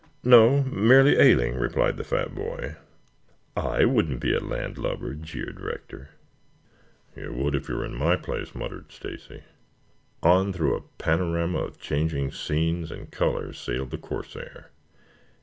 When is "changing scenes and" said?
11.77-13.11